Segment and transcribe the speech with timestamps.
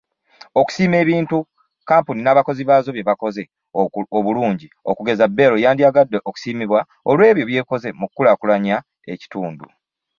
[0.59, 1.37] Okusiima ebintu
[1.89, 3.41] kampuni n’abakozi baazo byebakoze
[4.17, 8.77] obulungi okugeza BEL yandiyagadde okusiimibwa olw’ebyo byekoze mu kukulaakulanya
[9.13, 9.65] ekitundu.